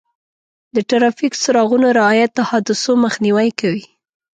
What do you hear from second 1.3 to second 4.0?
څراغونو رعایت د حادثو مخنیوی کوي.